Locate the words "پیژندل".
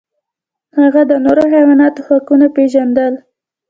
2.55-3.13